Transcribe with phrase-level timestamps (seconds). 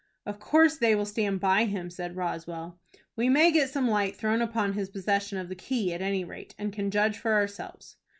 [0.25, 2.79] "Of course they will stand by him," said Roswell.
[3.15, 6.55] "We may get some light thrown upon his possession of the key, at any rate,
[6.57, 7.97] and can judge for ourselves."